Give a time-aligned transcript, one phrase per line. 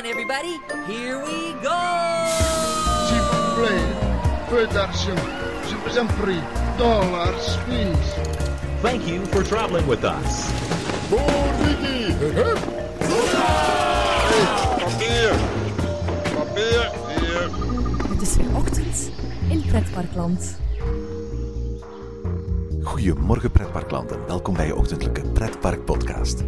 [0.00, 0.60] on, everybody.
[0.86, 1.80] Here we go!
[3.06, 3.86] S'il vous plaît,
[4.48, 5.20] peu d'argent.
[5.68, 6.40] Je vous en prie.
[6.78, 8.14] Dollars, please.
[8.82, 10.50] Thank you for traveling with us.
[11.10, 12.14] Papier!
[16.34, 16.90] Papier!
[17.08, 17.50] Hier!
[18.08, 19.10] Het is weer ochtend
[19.48, 20.58] in Pretparkland.
[22.82, 26.44] Goedemorgen pretparkland en welkom bij je ochtendelijke pretpark podcast.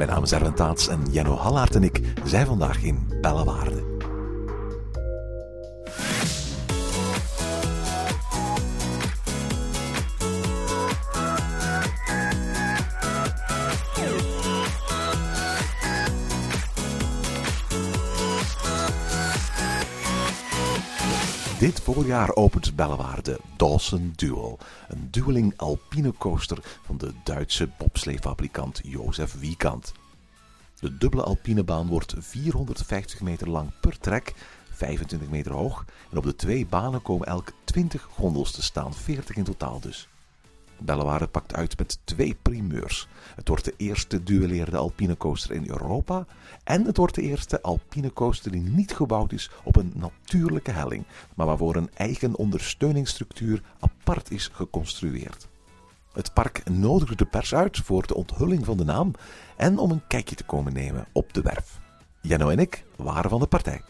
[0.00, 3.99] Mijn naam is Erwin Taats en Jenno Hallaert en ik zijn vandaag in Bellewaarde.
[22.10, 29.92] Voorjaar opent Bellewaarde Dawson Duel, een dueling alpine coaster van de Duitse bobsleefabrikant Jozef Wiekant.
[30.80, 34.34] De dubbele alpinebaan wordt 450 meter lang per trek,
[34.70, 39.36] 25 meter hoog en op de twee banen komen elk 20 gondels te staan, 40
[39.36, 40.08] in totaal dus.
[40.80, 43.08] Bellewaarde pakt uit met twee primeurs.
[43.34, 46.26] Het wordt de eerste duelleerde alpine coaster in Europa
[46.64, 51.04] en het wordt de eerste alpine coaster die niet gebouwd is op een natuurlijke helling,
[51.34, 55.48] maar waarvoor een eigen ondersteuningsstructuur apart is geconstrueerd.
[56.12, 59.12] Het park nodigde de pers uit voor de onthulling van de naam
[59.56, 61.80] en om een kijkje te komen nemen op de werf.
[62.20, 63.82] Jenno en ik waren van de partij.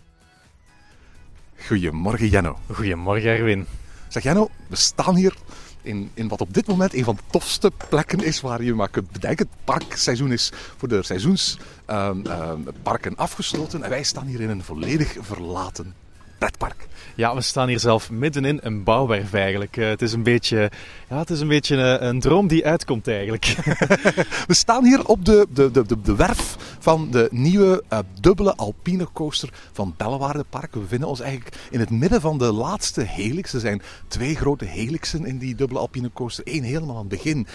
[1.66, 2.58] Goedemorgen Jenno.
[2.72, 3.66] Goedemorgen Erwin.
[4.08, 5.36] Zeg Jenno, we staan hier
[5.82, 8.88] in, in wat op dit moment een van de tofste plekken is waar je maar
[8.88, 9.46] kunt bedenken.
[9.46, 15.94] Het parkseizoen is voor de seizoensparken afgesloten en wij staan hier in een volledig verlaten
[16.40, 16.88] pretpark.
[17.14, 19.76] Ja, we staan hier zelf middenin een bouwwerf eigenlijk.
[19.76, 20.70] Eh, het is een beetje,
[21.08, 23.44] ja, het is een, beetje een, een droom die uitkomt eigenlijk.
[24.50, 28.56] We staan hier op de, de, de, de, de werf van de nieuwe eh, dubbele
[28.56, 30.74] alpine coaster van Bellewaarde Park.
[30.74, 33.52] We bevinden ons eigenlijk in het midden van de laatste helix.
[33.52, 36.44] Er zijn twee grote helixen in die dubbele alpine coaster.
[36.46, 37.46] Eén helemaal aan het begin.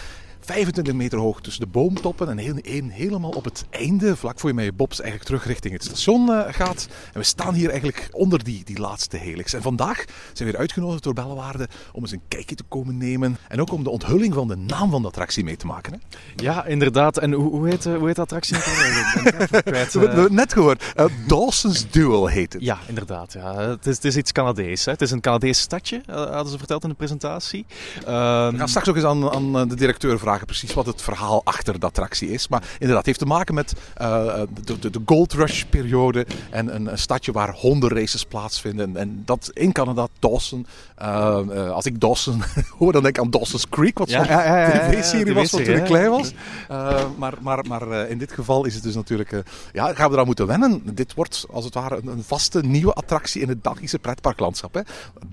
[0.46, 4.56] 25 meter hoog tussen de boomtoppen en heel- helemaal op het einde, vlak voor je
[4.56, 6.88] met je bobs eigenlijk terug richting het station eh, gaat.
[7.14, 9.54] En we staan hier eigenlijk onder die, die laatste helix.
[9.54, 10.08] En vandaag zijn
[10.38, 13.38] we weer uitgenodigd door Bellewaarde om eens een kijkje te komen nemen.
[13.48, 15.94] En ook om de onthulling van de naam van de attractie mee te maken.
[15.94, 16.00] Hè.
[16.36, 17.18] ja, inderdaad.
[17.18, 18.56] En hoe, hoe, heet, eh, hoe heet de attractie?
[18.58, 18.64] Ik
[19.66, 20.32] kwijt, We hebben eh.
[20.32, 20.84] net gehoord.
[20.96, 22.62] Eh, Dawson's Duel heet het.
[22.62, 23.34] Ja, inderdaad.
[23.34, 23.56] Ja.
[23.60, 24.86] Het, is, het is iets Canadees.
[24.86, 24.92] Hè.
[24.92, 27.66] Het is een Canadees stadje, hadden ze verteld in de presentatie.
[28.06, 31.42] Ehm, We gaan straks ook eens aan, aan de directeur vragen precies wat het verhaal
[31.44, 32.48] achter de attractie is.
[32.48, 36.76] Maar inderdaad, het heeft te maken met eh, de, de, de Gold Rush periode en
[36.76, 38.88] een, een stadje waar hondenraces plaatsvinden.
[38.88, 40.68] En, en dat in Canada, Dawson.
[40.96, 42.44] Eh, eh, als ik Dawson
[42.80, 45.84] hoor, dan denk ik aan Dawson's Creek, wat Ja, zo'n ja, tv-serie was toen ik
[45.84, 46.34] klein was.
[46.68, 49.32] Eh, maar maar, maar eh, in dit geval is het dus natuurlijk...
[49.32, 49.40] eh,
[49.74, 50.82] ja, gaan we eraan moeten wennen.
[50.94, 54.74] Dit wordt als het ware een, een vaste nieuwe attractie in het Belgische pretparklandschap.
[54.74, 54.82] Hè?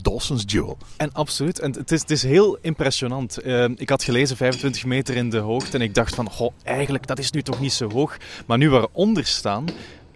[0.03, 0.79] Dawson's Duel.
[0.97, 1.59] En absoluut.
[1.59, 3.39] En het is, het is heel impressionant.
[3.39, 7.07] Eh, ik had gelezen 25 meter in de hoogte en ik dacht van, goh, eigenlijk,
[7.07, 8.17] dat is nu toch niet zo hoog.
[8.47, 9.65] Maar nu we eronder staan,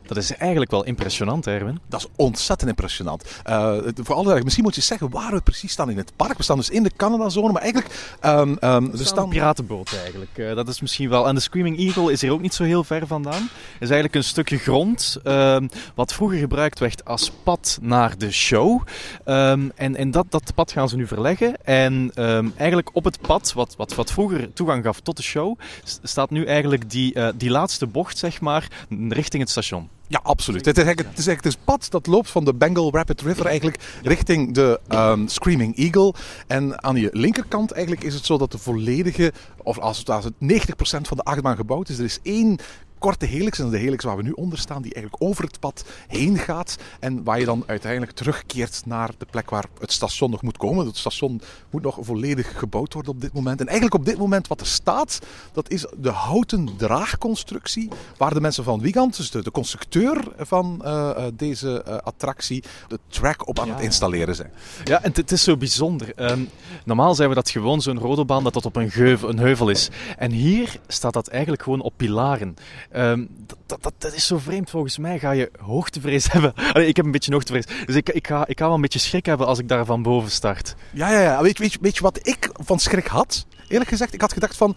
[0.07, 1.81] dat is eigenlijk wel impressionant, Erwin.
[1.89, 3.25] Dat is ontzettend impressionant.
[3.45, 6.37] Eh, voor alle misschien moet je zeggen waar we precies staan in het park.
[6.37, 8.17] We staan dus in de Canada-zone, maar eigenlijk...
[8.21, 10.39] ehm, ehm, we staan een piratenboot eigenlijk.
[10.39, 11.29] Eh, dat is misschien wel.
[11.29, 13.43] En de Screaming Eagle is hier ook niet zo heel ver vandaan.
[13.43, 18.33] Het is eigenlijk een stukje grond ehm, wat vroeger gebruikt werd als pad naar de
[18.33, 18.83] show.
[19.25, 21.65] En en dat, dat pad gaan ze nu verleggen.
[21.65, 22.13] En
[22.57, 25.59] eigenlijk op het pad, wat, wat, wat vroeger toegang gaf tot de show,
[26.03, 28.69] staat nu eigenlijk die, eh, die laatste bocht, zeg maar,
[29.09, 29.89] richting het station.
[30.09, 30.65] Ja, absoluut.
[30.65, 30.79] Het
[31.17, 35.27] is, het is pad dat loopt van de Bengal Rapid River eigenlijk richting de ehm,
[35.27, 36.15] Screaming Eagle.
[36.47, 40.25] En aan je linkerkant eigenlijk is het zo dat de volledige, of als het, als
[40.25, 42.59] het 90% van de achtbaan gebouwd is, er is één
[42.99, 45.61] korte helix, en dat de helix waar we nu onder staan, die eigenlijk over het
[45.61, 50.31] pad heen gaat en waar je dan uiteindelijk terugkeert naar de plek waar het station
[50.31, 50.87] nog moet komen.
[50.87, 51.41] Het station
[51.71, 53.61] moet nog volledig gebouwd worden op dit moment.
[53.61, 55.19] En eigenlijk op dit moment wat er staat,
[55.53, 60.81] dat is de houten draagconstructie waar de mensen van Wiegand, dus de, de constructeur van
[60.85, 64.51] eh, eh, deze eh, attractie, de track op aan Ja, het installeren zijn.
[64.85, 66.15] Ja, en het- is zo bijzonder.
[66.15, 66.41] Ehm,
[66.85, 69.89] normaal zijn we dat gewoon zo'n rodelbaan dat tot op een, geuvel, een heuvel is.
[70.19, 72.55] En hier staat dat eigenlijk gewoon op pilaren.
[72.97, 73.25] Ehm,
[73.67, 74.71] dat, dat, dat, is zo vreemd.
[74.71, 76.53] Volgens mij ga je hoogtevrees hebben.
[76.75, 77.67] Ik heb een beetje hoogtevrees.
[77.87, 80.03] Dus ik, ik, ga, ik ga wel een beetje schrik hebben als ik daar van
[80.03, 80.75] boven start.
[80.93, 81.43] Ja, ja, ja.
[81.43, 83.47] Weet, weet, weet je wat ik van schrik had?
[83.69, 84.77] Eerlijk gezegd, ik had gedacht van...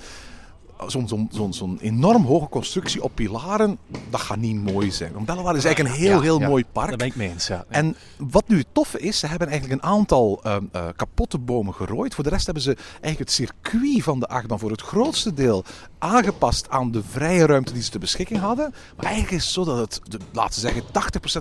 [1.50, 3.78] zo'n enorm hoge constructie op pilaren,
[4.10, 5.14] dat gaat niet mooi zijn.
[5.14, 6.88] Want is eigenlijk een heel, Ja, heel ja, mooi park.
[6.88, 7.66] Daar ben ik mee eens, ja.
[7.70, 11.74] En wat nu het toffe is, ze hebben eigenlijk een aantal ehm, eh, kapotte bomen
[11.74, 12.16] gerooid.
[12.16, 15.64] Voor de rest hebben ze eigenlijk het circuit van de achtbaan voor het grootste deel
[15.98, 18.74] aangepast aan de vrije ruimte die ze ter beschikking hadden.
[18.96, 20.84] Maar eigenlijk is het zo dat het, de, laten we zeggen,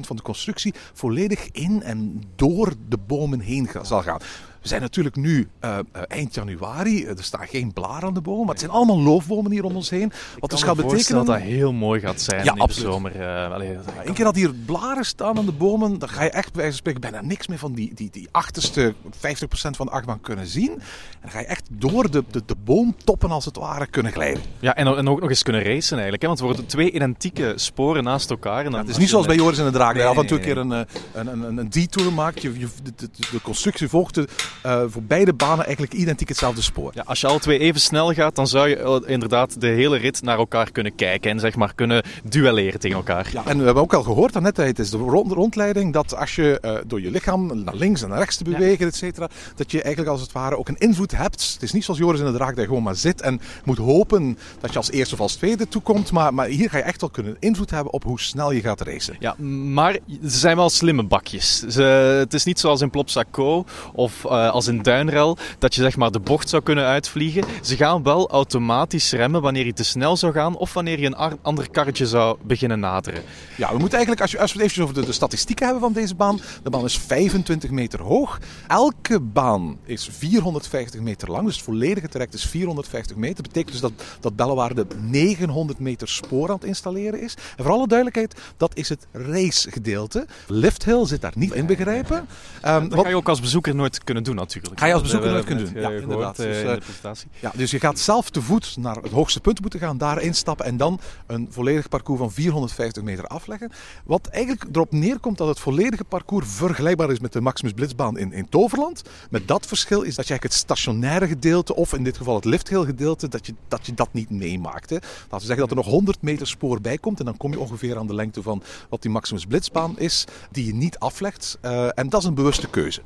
[0.03, 4.21] 80% van de constructie volledig in en door de bomen heen zal gaan.
[4.63, 7.05] We zijn natuurlijk nu eh, eh, eind januari.
[7.05, 9.91] Er staan geen blaren aan de bomen, maar het zijn allemaal loofbomen hier om ons
[9.91, 10.13] heen.
[10.39, 11.25] Wat dus gaat betekenen...
[11.25, 13.21] dat dat heel mooi gaat zijn Ja, in de zomer.
[13.21, 16.31] eh, allee, dat- Eén keer dat hier blaren staan aan de bomen, dan ga je
[16.31, 19.87] echt bij wijze van spreken bijna niks meer van die, die, die achterste 50% van
[19.87, 20.71] de achtbaan kunnen zien.
[20.71, 20.81] En
[21.21, 24.43] dan ga je echt door de, de, de boomtoppen als het ware kunnen glijden.
[24.61, 26.23] Ja, en, en ook nog eens kunnen racen eigenlijk.
[26.23, 26.29] Hè?
[26.29, 28.65] Want het worden twee identieke sporen naast elkaar.
[28.65, 30.45] En Het is niet zoals bij Joris en de Draak, Nee, af en toe een
[30.45, 30.81] keer een, eh,
[31.13, 32.43] een, een, een detour maakt.
[32.43, 34.29] Je, je, de, de, de constructie volgt de,
[34.63, 36.91] eh, voor beide banen eigenlijk identiek hetzelfde spoor.
[36.95, 39.97] Ja, als je alle twee even snel gaat, dan zou je eh, inderdaad de hele
[39.97, 41.31] rit naar elkaar kunnen kijken.
[41.31, 43.29] En zeg maar kunnen duelleren tegen elkaar.
[43.33, 46.61] Ja, en we hebben ook al gehoord daarnet, is de rond, rondleiding, dat als je
[46.61, 49.83] eh, door je lichaam naar links en naar rechts te bewegen, et cetera, dat je
[49.83, 51.53] eigenlijk als het ware ook een invloed hebt.
[51.53, 53.79] Het is niet zoals Joris in de Draak, dat je gewoon maar zit en moet
[53.79, 56.13] hopen dat je als eerste of als tweede toekomt.
[56.13, 58.81] Maar, maar hier ga je echt wel kunnen invloed hebben op hoe snel je gaat
[58.81, 59.17] racen.
[59.19, 59.35] Ja,
[59.73, 61.59] maar ze zijn wel slimme bakjes.
[61.69, 61.83] Ze,
[62.19, 66.11] het is niet zoals in Plopsaco of eh, als in Duinrel dat je zeg maar
[66.11, 67.45] de bocht zou kunnen uitvliegen.
[67.63, 71.39] Ze gaan wel automatisch remmen wanneer je te snel zou gaan of wanneer je een
[71.43, 73.23] ander karretje zou beginnen naderen.
[73.57, 75.83] Ja, we moeten eigenlijk, als, je, als we het eventjes over de, de statistieken hebben
[75.83, 76.41] van deze baan.
[76.63, 78.39] De baan is 25 meter hoog.
[78.67, 81.45] Elke baan is 450 meter lang.
[81.47, 83.37] Dus het volledige traject is 450 meter.
[83.43, 87.35] Dat betekent dus dat, dat Bellewaarde 900 meter spoor aan het installeren is.
[87.57, 90.27] En voor alle duidelijkheid, dat is het racegedeelte.
[90.47, 92.27] Lifthill zit daar niet in begrepen.
[92.63, 94.79] Ehm, Dat wat- ga je ook als bezoeker nooit kunnen doen natuurlijk.
[94.79, 95.75] Ga je als bezoeker nooit kunnen doen.
[95.75, 96.39] eh, Ja, inderdaad.
[96.39, 97.29] eh, Dus, in eh, de presentatie.
[97.41, 100.67] Ja, dus je gaat zelf te voet naar het hoogste punt moeten gaan, daar instappen
[100.67, 103.71] en dan een volledig parcours van 450 meter afleggen.
[104.05, 108.33] Wat eigenlijk erop neerkomt dat het volledige parcours vergelijkbaar is met de Maximus Blitzbaan in,
[108.33, 109.03] in Toverland.
[109.31, 112.45] Met dat verschil is dat je eigenlijk het stationaire gedeelte, of in dit geval het
[112.45, 114.91] lifthill gedeelte, dat je dat, je dat niet meemaakt.
[114.91, 114.97] Hè.
[114.97, 117.59] Laten we zeggen dat er nog 100 meter spoor bij komt en dan kom je
[117.61, 121.59] ongeveer aan de lengte van wat die Maximus Blitzbaan is, die je niet aflegt.
[121.61, 123.01] Eh, en dat is een bewuste keuze.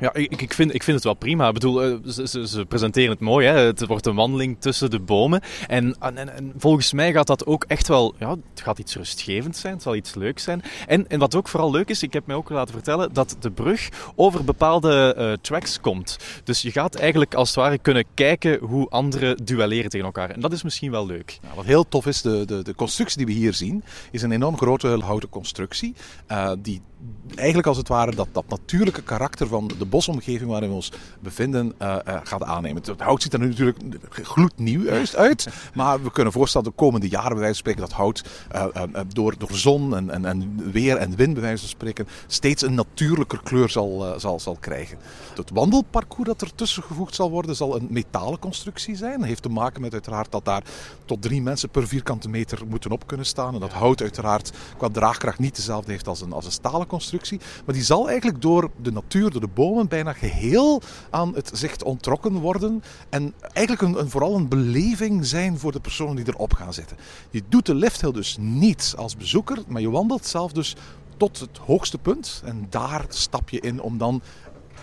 [0.00, 1.46] Ja, ik, ik, vind, ik vind het wel prima.
[1.46, 3.46] Ik bedoel, eh, ze, ze, presenteren het mooi.
[3.46, 3.58] Hè?
[3.58, 5.40] Het wordt een wandeling tussen de bomen.
[5.66, 8.14] En, en, en volgens mij gaat dat ook echt wel...
[8.18, 9.72] Ja, het gaat iets rustgevend zijn.
[9.72, 10.62] Het zal iets leuks zijn.
[10.86, 13.50] En, en wat ook vooral leuk is, ik heb mij ook laten vertellen dat de
[13.50, 16.16] brug over bepaalde eh, tracks komt.
[16.44, 20.30] Dus je gaat eigenlijk als het ware kunnen kijken hoe anderen duelleren tegen elkaar.
[20.30, 21.38] En dat is misschien wel leuk.
[21.54, 24.56] Wat heel tof is, de, de, de constructie die we hier zien, is een enorm
[24.56, 25.94] grote houten constructie.
[26.26, 26.80] eh, die
[27.34, 31.74] eigenlijk als het ware dat, dat natuurlijke karakter van de bosomgeving waarin we ons bevinden
[31.78, 32.82] eh, eh, gaat aannemen.
[32.82, 33.78] Het hout ziet er nu natuurlijk
[34.10, 37.92] gloednieuw uit, uit, maar we kunnen voorstellen de komende jaren bij wijze van spreken dat
[37.92, 42.08] hout eh, door, door zon en, en, en weer en wind bij wijze van spreken
[42.26, 44.98] steeds een natuurlijker kleur zal, zal, zal krijgen.
[45.34, 49.18] Het wandelparcours dat ertussen gevoegd zal worden zal een metalen constructie zijn.
[49.18, 50.62] Dat heeft te maken met uiteraard dat daar
[51.04, 53.54] tot drie mensen per vierkante meter moeten op kunnen staan.
[53.54, 57.40] En dat hout uiteraard qua draagkracht niet dezelfde heeft als een, als een stalen constructie.
[57.64, 61.82] Maar die zal eigenlijk door de natuur, door de bomen, bijna geheel aan het zicht
[61.82, 62.82] ontrokken worden.
[63.08, 66.96] En eigenlijk een, een, vooral een beleving zijn voor de personen die erop gaan zitten.
[67.30, 70.76] Je doet de lifthill dus niet als bezoeker, maar je wandelt zelf dus
[71.16, 72.42] tot het hoogste punt.
[72.44, 74.22] En daar stap je in om dan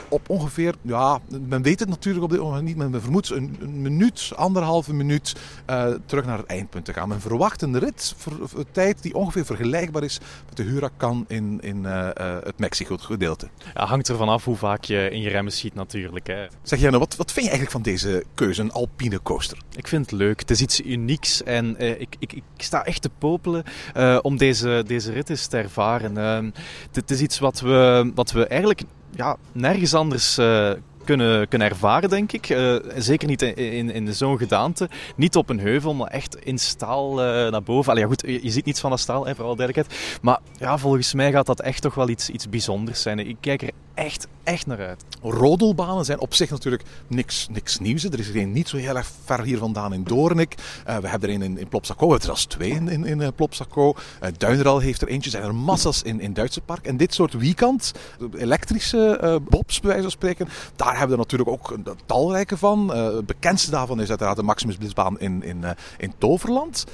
[0.10, 3.58] op ongeveer, ja, men weet het natuurlijk op dit moment niet, maar men vermoedt een,
[3.60, 5.36] een minuut, anderhalve minuut
[5.70, 7.10] uh, terug naar het eindpunt te gaan.
[7.10, 11.26] Men verwacht een rit, voor, voor een tijd die ongeveer vergelijkbaar is met de Huracan
[11.28, 13.48] in, in uh, uh, het Mexico-gedeelte.
[13.74, 16.28] Ja, hangt ervan af hoe vaak je in je remmen schiet natuurlijk.
[16.28, 16.46] Hè.
[16.64, 19.58] Zeg jij nou, wat, wat vind je eigenlijk van deze keuze, een alpine coaster?
[19.76, 20.40] Ik vind het leuk.
[20.40, 23.64] Het is iets unieks en uh, ik, ik, ik sta echt te popelen
[23.98, 26.18] uh, om deze, deze rit eens te ervaren.
[26.18, 26.52] Uh,
[26.92, 28.82] het is iets wat we, wat we eigenlijk
[29.16, 30.72] ja, nergens anders uh,
[31.04, 32.50] kunnen, kunnen ervaren, denk ik.
[32.50, 34.90] Uh, zeker niet in, in, zo'n gedaante.
[35.16, 37.92] Niet op een heuvel, maar echt in staal uh, naar boven.
[37.92, 40.20] Allee, ja, goed, je, je ziet niets van dat staal, hè, voor alle duidelijkheid.
[40.22, 43.20] Maar ja, volgens mij gaat dat echt toch wel iets, iets bijzonders zijn.
[43.20, 45.04] Ik kijk er echt, echt naar uit.
[45.22, 48.04] Rodelbanen zijn op zich natuurlijk niks, niks nieuws.
[48.04, 50.56] Er is er een niet zo heel erg ver hier vandaan in Doornik.
[50.88, 52.06] Uh, we hebben er een in, in Plopsaco.
[52.06, 53.94] We hebben er zelfs twee in, in, in uh, Plopsaco.
[54.24, 55.30] Uh, Duinral heeft er eentje.
[55.30, 56.86] Zijn er massa's in, in Duitse park.
[56.86, 57.92] En dit soort weekend,
[58.38, 62.94] elektrische uh, bobs bij wijze van spreken, daar hebben we natuurlijk ook een, talrijke van.
[62.96, 65.64] Het bekendste daarvan is uiteraard de Maximus Blitzbaan in, in,
[65.98, 66.86] in Toverland.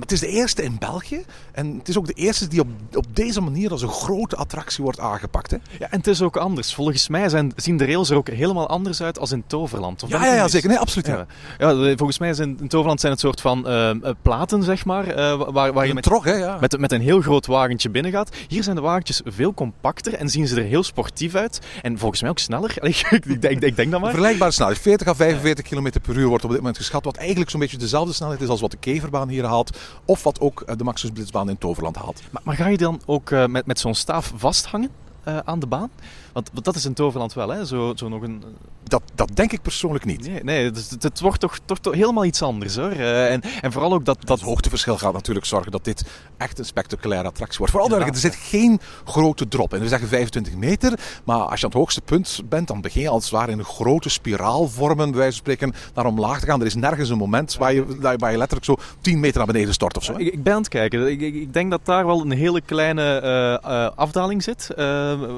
[0.00, 1.24] Het is de eerste in België.
[1.52, 4.84] En het is ook de eerste die op, op deze manier als een grote attractie
[4.84, 5.50] wordt aangepakt.
[5.50, 5.56] Hè?
[5.78, 6.74] Ja, en het is ook anders.
[6.74, 10.02] Volgens mij zijn, zien de rails er ook helemaal anders uit als in Toverland.
[10.02, 10.68] Of Ja, ja, ja, zeker.
[10.68, 11.06] Nee, absoluut.
[11.06, 11.26] Ja.
[11.58, 14.84] Ja, ja, volgens mij zijn in Toverland zijn het soort van eh, eh, platen, zeg
[14.84, 16.32] maar, eh, waar, waar je met, trog, hè?
[16.32, 16.56] Ja.
[16.60, 18.36] met, met een heel groot wagentje binnen gaat.
[18.48, 21.60] Hier zijn de wagentjes veel compacter en zien ze er heel sportief uit.
[21.82, 22.74] En volgens mij ook sneller.
[22.84, 24.10] Ik, ik, ik denk dat maar.
[24.10, 24.78] Vergelijkbare snelheid.
[24.78, 27.04] 40 à 45 km per uur wordt op dit moment geschat.
[27.04, 29.78] Wat eigenlijk zo'n beetje dezelfde snelheid is als wat de Keverbaan hier haalt.
[30.04, 32.22] Of wat ook eh, de Maximus Blitzbaan in Toverland haalt.
[32.30, 35.03] Maar, maar ga je dan ook eh, met, met zo'n staaf vasthangen eh,
[35.44, 35.90] aan de baan?
[36.34, 37.66] Want, want dat is in Toverland wel, hè?
[37.66, 38.42] Zo, zo nog een...
[38.88, 40.26] Dat, dat denk ik persoonlijk niet.
[40.28, 42.90] Nee, nee het, het- het wordt toch, toch, toch helemaal iets anders, hoor.
[42.90, 44.16] Eh, en, en vooral ook dat...
[44.18, 46.04] Dat dat hoogteverschil gaat natuurlijk zorgen dat dit
[46.36, 47.72] echt een spectaculaire attractie wordt.
[47.72, 49.72] Vooral duidelijk, er zit geen grote drop.
[49.74, 53.02] En we zeggen 25 meter, maar als je aan het hoogste punt bent, dan begin
[53.02, 56.46] je als het ware in een grote spiraalvormen, bij wijze van spreken, naar omlaag te
[56.46, 56.60] gaan.
[56.60, 57.84] Er is nergens een moment waar je,
[58.18, 60.12] waar je letterlijk zo 10 meter naar beneden stort of zo.
[60.16, 61.10] Ik, ik ben aan het kijken.
[61.10, 64.70] Ik, ik, ik denk dat daar wel een hele kleine eh, eh, afdaling zit.
[64.76, 64.84] Eh,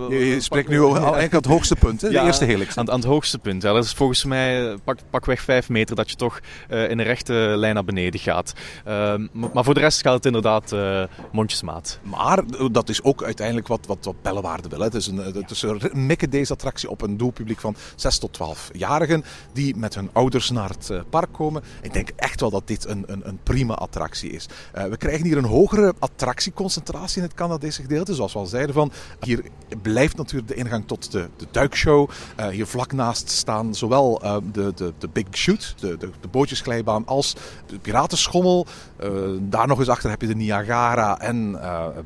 [0.09, 2.09] Je, je spreekt nu al eigenlijk aan het hoogste punt, hè?
[2.09, 2.77] de eerste helix.
[2.77, 3.63] Aan, aan het hoogste punt.
[3.63, 3.73] Ja.
[3.73, 7.05] Dat is volgens mij eh, pak, pakweg 5 meter dat je toch eh, in een
[7.05, 8.53] rechte lijn naar beneden gaat.
[8.85, 11.03] Ehm, maar, voor de rest gaat het inderdaad eh,
[11.33, 11.99] mondjesmaat.
[12.03, 14.79] Maar dat is ook uiteindelijk wat, wat, wat Bellewaarde wil.
[14.79, 14.85] Hè.
[14.85, 18.39] Het is een, het is een mikken deze attractie op een doelpubliek van 6 tot
[18.39, 21.63] 12-jarigen die met hun ouders naar het park komen.
[21.83, 24.47] Ik denk echt wel dat dit een, een, een prima attractie is.
[24.73, 28.15] We krijgen hier een hogere attractieconcentratie in het Canadese gedeelte.
[28.15, 29.45] Zoals we al zeiden van, hier
[29.83, 32.11] blijft natuurlijk de ingang tot de, de duikshow.
[32.37, 36.29] Eh, hier vlak naast staan zowel eh, de, de, de Big Shoot, de, de, de
[36.29, 37.35] bootjesglijbaan, als
[37.67, 38.67] de Piratenschommel.
[38.97, 41.53] Eh, daar nog eens achter heb je de Niagara en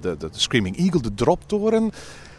[0.01, 1.93] de, de, Screaming Eagle, de droptoren.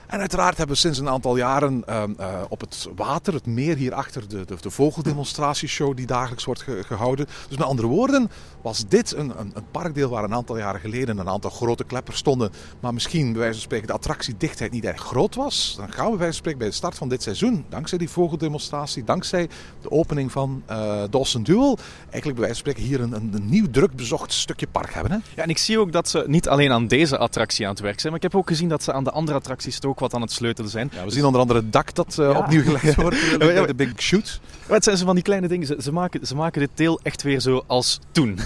[0.08, 3.76] En uiteraard hebben we sinds een aantal jaren ehm, eh, op het water, het meer
[3.76, 7.26] hierachter, de, de, de vogeldemonstratieshow die dagelijks wordt ge- gehouden.
[7.48, 8.32] Dus met andere woorden,
[8.62, 12.18] was dit een, een, een parkdeel waar een aantal jaren geleden een aantal grote kleppers
[12.18, 12.52] stonden.
[12.80, 15.74] Maar misschien, bij wijze van spreken, de attractiedichtheid niet erg groot was.
[15.78, 18.10] Dan gaan we bij wijze van spreken bij de start van dit seizoen, dankzij die
[18.10, 19.50] vogeldemonstratie, dankzij
[19.82, 21.78] de opening van eh Dawson Duel,
[22.10, 25.12] eigenlijk bij wijze van spreken hier een, een, een nieuw druk bezocht stukje park hebben.
[25.12, 25.18] Hè?
[25.36, 28.00] Ja, en ik zie ook dat ze niet alleen aan deze attractie aan het werk
[28.00, 30.22] zijn, maar ik heb ook gezien dat ze aan de andere attracties ook wat aan
[30.22, 30.90] het sleutelen zijn.
[30.94, 34.02] Ja, we zien onder andere het dak dat eh, opnieuw gelegd wordt bij de Big
[34.02, 34.40] Shoot.
[34.68, 35.68] Het zijn zo van die kleine dingen.
[35.68, 38.40] Ze, ze, maken, ze maken dit deel echt weer zo als toen.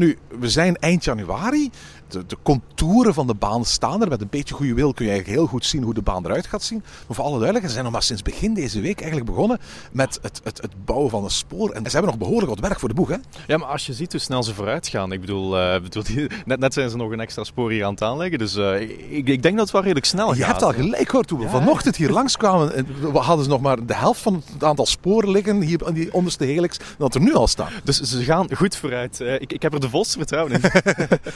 [0.00, 1.70] Nu, we zijn eind januari.
[2.08, 4.08] De, de contouren van de baan staan er.
[4.08, 6.46] Met een beetje goede wil kun je eigenlijk heel goed zien hoe de baan eruit
[6.46, 6.78] gaat zien.
[7.06, 9.58] Maar voor alle duidelijkheid, ze zijn nog maar sinds begin deze week eigenlijk begonnen
[9.92, 11.70] met het, het, het bouwen van een spoor.
[11.70, 13.08] En ze hebben nog behoorlijk wat werk voor de boeg.
[13.08, 13.16] Hè?
[13.46, 15.12] Ja, maar als je ziet hoe snel ze vooruit gaan.
[15.12, 17.92] Ik bedoel, eh, bedoel die- net, net zijn ze nog een extra spoor hier aan
[17.92, 18.38] het aanleggen.
[18.38, 18.80] Dus eh,
[19.10, 20.46] ik, ik denk dat het wel redelijk snel Je gaat.
[20.50, 22.74] hebt al gelijk hoor, toen we vanochtend hier langskwamen.
[22.74, 25.94] en We hadden ze nog maar de helft van het aantal sporen liggen hier aan
[25.94, 26.78] die onderste helix.
[26.98, 27.68] Dat er nu al staan.
[27.84, 29.20] Dus ze gaan goed vooruit.
[29.20, 30.60] Eh, ik, ik heb er de volste vertrouwen in.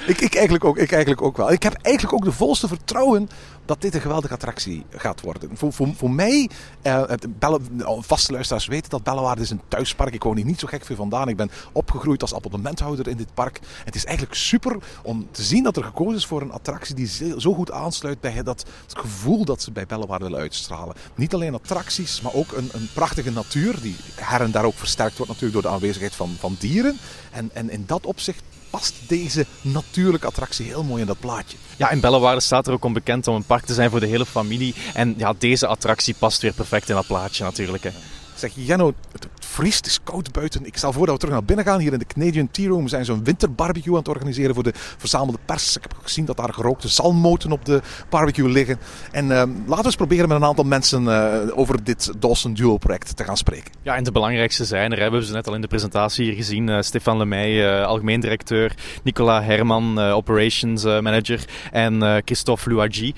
[0.07, 1.53] Ik, ik, eigenlijk ook, ik eigenlijk ook wel.
[1.53, 3.29] Ik heb eigenlijk ook de volste vertrouwen
[3.65, 5.51] dat dit een geweldige attractie gaat worden.
[5.57, 6.51] Voor, voor, voor mij,
[6.83, 7.03] eh,
[7.39, 7.61] Belle,
[8.01, 10.15] vaste luisteraars weten dat Bellewaarde is een thuispark.
[10.15, 11.29] Ik woon hier niet zo gek veel vandaan.
[11.29, 13.61] Ik ben opgegroeid als abonnementhouder in dit park.
[13.85, 17.07] Het is eigenlijk super om te zien dat er gekozen is voor een attractie die
[17.07, 20.95] zo- zo goed aansluit bij dat het gevoel dat ze bij Bellewaarde willen uitstralen.
[21.15, 25.17] Niet alleen attracties, maar ook een, een prachtige natuur die her en daar ook versterkt
[25.17, 26.99] wordt natuurlijk door de aanwezigheid van, van dieren.
[27.31, 28.43] En, en in dat opzicht
[28.75, 31.57] past deze natuurlijke attractie heel mooi in dat plaatje.
[31.77, 34.27] Ja, in Bellewaarde staat er ook onbekend om een park te zijn voor de hele
[34.27, 34.75] familie.
[34.95, 37.83] En ja, deze attractie past weer perfect in dat plaatje natuurlijk.
[37.83, 37.91] Hè.
[38.35, 40.67] Zeg, Jenno, het het vriest, het is koud buiten.
[40.67, 41.81] Ik stel voor dat we terug naar binnen gaan.
[41.81, 44.73] Hier in de Canadian Tea Room zijn ze een winterbarbecue aan het organiseren voor de
[44.75, 45.77] verzamelde pers.
[45.77, 48.79] Ik heb gezien dat daar gerookte zalmmoten op de barbecue liggen.
[49.11, 52.77] En ehm, laten we eens proberen met een aantal mensen eh, over dit Dawson Duel
[52.77, 53.73] project te gaan spreken.
[53.83, 54.99] Ja, en de belangrijkste zijn er.
[54.99, 55.05] hè.
[55.05, 56.69] We hebben ze net al in de presentatie hier gezien.
[56.69, 58.75] Eh, Stefan Lemay, eh, algemeen directeur.
[59.03, 61.45] Nicola Herman, operations manager.
[61.73, 63.15] En Christophe Louagie,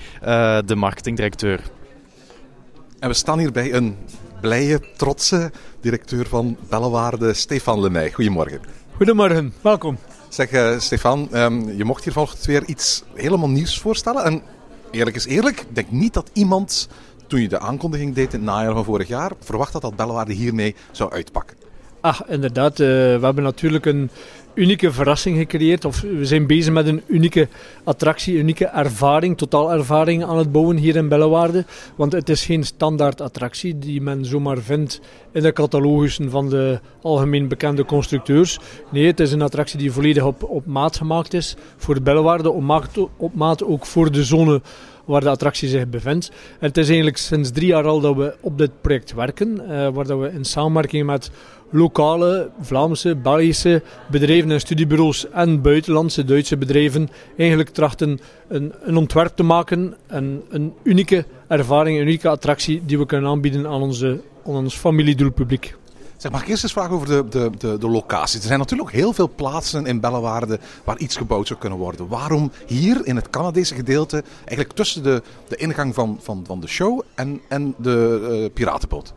[0.65, 1.61] de marketingdirecteur.
[2.99, 3.97] En we staan hier bij een
[4.41, 5.51] blije, trotse
[5.81, 8.11] directeur van Bellewaarde, Stefan Lemay.
[8.11, 8.59] Goedemorgen.
[8.95, 9.97] Goedemorgen, welkom.
[10.29, 14.23] Zeg, eh, Stefan, ehm, je mocht hier vanochtend weer iets helemaal nieuws voorstellen.
[14.23, 14.41] En
[14.91, 16.87] eerlijk is eerlijk, ik denk niet dat iemand,
[17.27, 20.33] toen je de aankondiging deed in het najaar van vorig jaar, verwacht had dat Bellewaarde
[20.33, 21.57] hiermee zou uitpakken.
[22.07, 24.09] Ah, inderdaad, eh, we hebben natuurlijk een
[24.53, 25.85] unieke verrassing gecreëerd.
[25.85, 27.47] Of we zijn bezig met een unieke
[27.83, 31.65] attractie, unieke ervaring, totaalervaring aan het bouwen hier in Bellewaarde.
[31.95, 36.79] Want het is geen standaard attractie die men zomaar vindt in de catalogussen van de
[37.01, 38.59] algemeen bekende constructeurs.
[38.91, 42.51] Nee, het is een attractie die volledig op, op maat gemaakt is voor de Bellewaarde,
[42.51, 44.61] op maat, op maat ook voor de zone
[45.07, 46.29] waar de attractie zich bevindt.
[46.59, 49.89] En het is eigenlijk sinds drie jaar al dat we op dit project werken, eh,
[49.89, 51.31] waar dat we in samenwerking met
[51.69, 53.81] lokale, Vlaamse, Belgische
[54.11, 60.43] bedrijven en studiebureaus en buitenlandse Duitse bedrijven eigenlijk trachten een, een ontwerp te maken en
[60.49, 65.75] een unieke ervaring, een unieke attractie die we kunnen aanbieden aan, onze, aan ons familiedoelpubliek.
[66.27, 68.39] Zeg, mag ik eerst eens vragen over de, de, de, de locaties?
[68.39, 72.07] Er zijn natuurlijk ook heel veel plaatsen in Bellewaarde waar iets gebouwd zou kunnen worden.
[72.07, 76.67] Waarom hier in het Canadese gedeelte, eigenlijk tussen de, de ingang van, van, van de
[76.67, 79.13] show en, en de uh, piratenboot?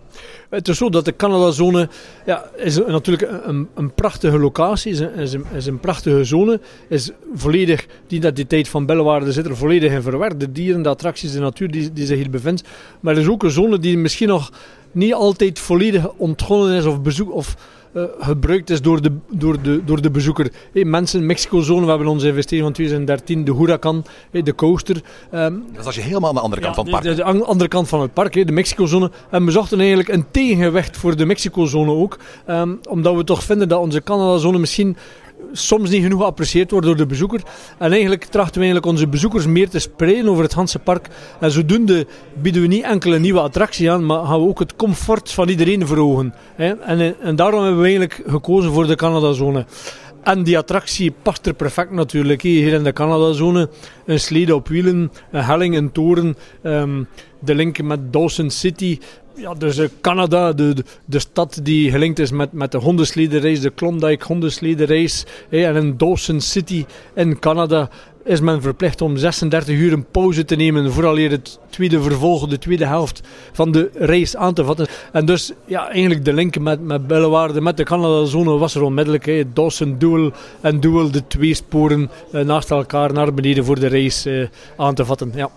[0.48, 1.88] Het is zo dat de Canadazone
[2.26, 6.60] ja, is natuurlijk een, een prachtige locatie, is een, is, een, prachtige zone.
[6.88, 10.40] Is volledig, die identiteit van Bellewaarde zit er volledig in verwerkt.
[10.40, 12.62] De dieren, de attracties, de natuur die, die zich hier bevindt.
[13.00, 14.50] Maar het is ook een zone die misschien nog
[14.92, 17.56] niet altijd volledig ontgonnen is of, bezoek, of
[17.94, 20.52] uh, gebruikt is door de, door de, door de bezoeker.
[20.72, 25.02] Hey, mensen, Mexico-zone, we hebben onze investering van 2013, de Huracan, hey, de coaster.
[25.34, 27.16] Um, dat is als je helemaal aan de andere kant ja, van het park.
[27.16, 29.10] De, de, de, andere kant van het park, hey, de Mexico-zone.
[29.30, 32.18] En we zochten eigenlijk een tegengewicht voor de Mexico-zone ook.
[32.48, 34.96] Um, omdat we toch vinden dat onze Canada-zone misschien
[35.52, 37.40] soms niet genoeg geapprecieerd wordt door de bezoeker.
[37.78, 41.08] En eigenlijk trachten we eigenlijk onze bezoekers meer te spreiden over het Hanse park.
[41.40, 44.76] En zodoende bieden we niet enkel een nieuwe attractie aan, maar gaan we ook het
[44.76, 46.34] comfort van iedereen verhogen.
[46.56, 49.64] En, en daarom hebben we eigenlijk gekozen voor de Canada-zone.
[50.22, 52.42] En die attractie past er perfect natuurlijk.
[52.42, 53.68] Hier in de Canada-zone.
[54.04, 56.36] Een slede op wielen, een helling, een toren.
[56.62, 57.08] Um,
[57.38, 58.98] de link met Dawson City.
[59.34, 63.70] Ja, dus uh, Canada, de, de, stad die gelinkt is met, met de hondenslederrace, de
[63.70, 65.26] Klondike hondenslederrace.
[65.48, 66.84] Hey, en in Dawson City
[67.14, 67.90] in Canada
[68.24, 72.58] is men verplicht om 36 uur een pauze te nemen vooraleer het tweede vervolg, de
[72.58, 73.20] tweede helft
[73.52, 74.86] van de race aan te vatten.
[75.12, 79.26] En dus ja, eigenlijk de link met, met Bellewaarde, met de Canada-zone was er onmiddellijk.
[79.26, 79.52] Hè.
[79.52, 84.30] Dawson Duel en Duel, de twee sporen uh, naast elkaar naar beneden voor de race
[84.30, 85.32] uh, aan te vatten.
[85.34, 85.50] Ja.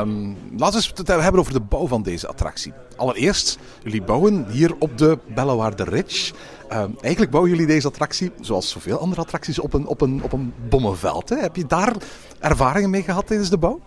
[0.00, 2.72] Um, laten we het hebben over de bouw van deze attractie.
[2.96, 6.32] Allereerst, jullie bouwen hier op de Bellewaarde Ridge.
[6.72, 10.32] Um, eigenlijk bouwen jullie deze attractie, zoals zoveel andere attracties, op een, op een, op
[10.32, 11.28] een bommenveld.
[11.28, 11.36] Hè?
[11.36, 11.96] Heb je daar
[12.40, 13.80] ervaringen mee gehad tijdens de bouw?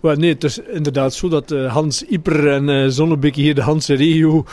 [0.00, 3.94] Well, nee, het is inderdaad zo dat uh, Hans Ieper en uh, hier, de Hanse
[3.94, 4.44] regio,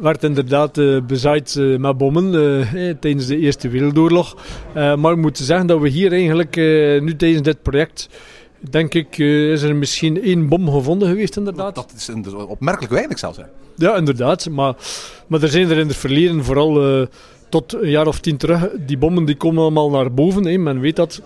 [0.00, 2.30] werd inderdaad uh, bezaaid met bommen
[3.00, 4.36] tijdens de Eerste Wereldoorlog.
[4.74, 6.56] maar ik moet zeggen dat we hier eigenlijk
[7.02, 8.08] nu tijdens dit project
[8.70, 11.74] denk ik, is er misschien één bom gevonden geweest, inderdaad.
[11.74, 13.44] Dat is opmerkelijk weinig zelfs, hè?
[13.78, 14.48] Ja, inderdaad.
[14.50, 14.74] Maar,
[15.26, 17.06] maar er zijn er in het verleden, vooral uh,
[17.48, 20.46] tot een jaar of tien terug, die bommen die komen allemaal naar boven.
[20.46, 20.58] Hè.
[20.58, 21.22] Men weet dat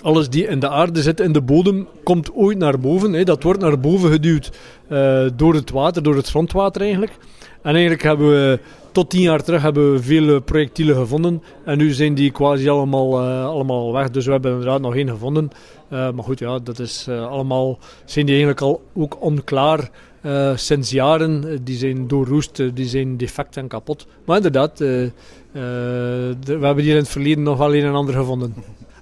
[0.00, 3.12] alles die in de aarde zit, in de bodem, komt ooit naar boven.
[3.12, 3.24] Hè.
[3.24, 4.50] Dat wordt naar boven geduwd
[4.88, 7.12] uh, door het water, door het grondwater eigenlijk.
[7.62, 8.58] En eigenlijk hebben we
[8.92, 11.42] tot tien jaar terug hebben we veel projectielen gevonden.
[11.64, 14.10] En nu zijn die quasi allemaal, uh, allemaal weg.
[14.10, 15.50] Dus we hebben inderdaad nog één gevonden.
[15.88, 19.90] Maar goed, ja, dat is allemaal, zijn die eigenlijk al ook onklaar
[20.22, 21.64] uh, sinds jaren.
[21.64, 24.06] Die zijn doorroest, die zijn defect en kapot.
[24.24, 25.12] Maar inderdaad, de,
[25.52, 28.54] we hebben hier in het verleden nog wel een en ander gevonden.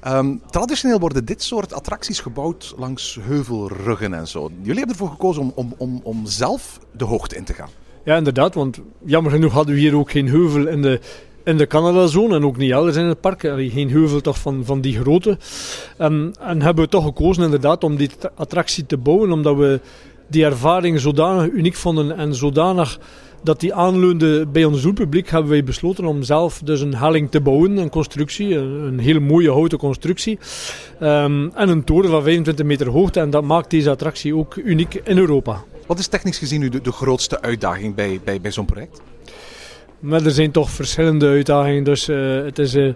[0.07, 4.51] Um, traditioneel worden dit soort attracties gebouwd langs heuvelruggen en zo.
[4.63, 7.71] Jullie hebben ervoor gekozen om, om, om, om zelf de hoogte in te gaan.
[8.05, 11.01] Ja, inderdaad, want jammer genoeg hadden we hier ook geen heuvel in de,
[11.45, 13.41] in de Canada-zone en ook niet elders in het park.
[13.41, 15.39] Geen heuvel toch van, van die grootte.
[15.97, 19.81] En, en hebben we toch gekozen inderdaad om die attractie te bouwen, omdat we
[20.29, 22.99] die ervaring zodanig uniek vonden en zodanig
[23.43, 27.41] dat die aanleunde bij ons doelpubliek, hebben wij besloten om zelf dus een helling te
[27.41, 30.39] bouwen, een constructie, een, een hele mooie houten constructie.
[31.03, 35.01] Um, en een toren van 25 meter hoogte en dat maakt deze attractie ook uniek
[35.05, 35.65] in Europa.
[35.87, 39.01] Wat is technisch gezien nu de, de grootste uitdaging bij, bij, bij zo'n project?
[40.01, 41.85] Maar er zijn toch verschillende uitdagingen.
[41.85, 42.93] Dus uh, het is uh,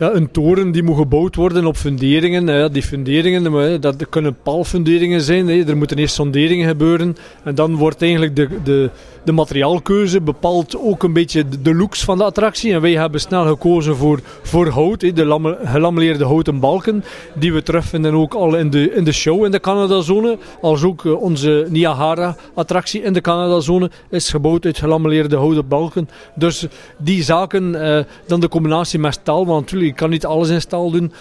[0.00, 2.72] ja, een toren die moet gebouwd worden op funderingen.
[2.72, 5.48] Die funderingen, dat kunnen paalfunderingen zijn.
[5.48, 7.16] Er moeten eerst sonderingen gebeuren.
[7.44, 8.90] En dan wordt eigenlijk de, de,
[9.24, 12.72] de materiaalkeuze bepaalt ook een beetje de looks van de attractie.
[12.72, 17.04] En wij hebben snel gekozen voor, voor hout, de gelamelleerde houten balken.
[17.34, 20.38] Die we terugvinden ook al in de, in de show in de Canada-zone.
[20.60, 26.08] Als ook onze Niagara-attractie in de Canada-zone is gebouwd uit gelamelleerde houten balken.
[26.34, 26.66] Dus
[26.98, 27.72] die zaken,
[28.26, 29.46] dan de combinatie met staal.
[29.46, 31.12] Want natuurlijk, je kan niet alles in staal doen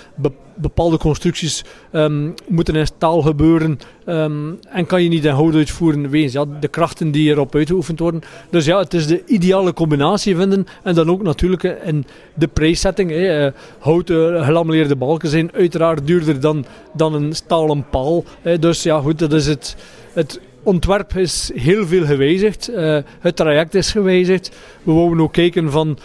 [0.62, 6.10] bepaalde constructies um, moeten in staal gebeuren um, en kan je niet in hout uitvoeren
[6.10, 8.22] wegens ja, de krachten die erop uitgeoefend worden.
[8.50, 13.10] Dus ja, het is de ideale combinatie vinden en dan ook natuurlijk in de prijssetting.
[13.10, 18.24] Hè, uh, houten gelamelleerde balken zijn uiteraard duurder dan, dan een stalen paal.
[18.42, 19.76] Hè, dus ja, goed, dat is het,
[20.14, 22.70] het ontwerp is heel veel gewijzigd.
[22.70, 24.52] Uh, het traject is gewijzigd.
[24.84, 25.98] We wouden ook kijken van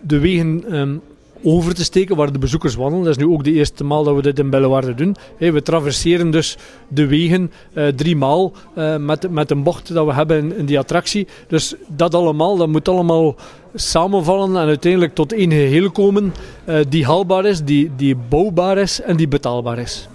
[0.00, 1.00] de wegen um,
[1.42, 3.04] over te steken waar de bezoekers wandelen.
[3.04, 5.16] Dat is nu ook de eerste maal dat we dit in Bellewaarde doen.
[5.38, 6.56] We traverseren dus
[6.88, 10.78] de wegen uh, drie maal uh, met, met een bocht dat we hebben in, die
[10.78, 11.26] attractie.
[11.48, 13.34] Dus dat allemaal, dat moet allemaal
[13.74, 19.00] samenvallen en uiteindelijk tot één geheel komen uh, die haalbaar is, die, die bouwbaar is
[19.00, 20.08] en die betaalbaar is.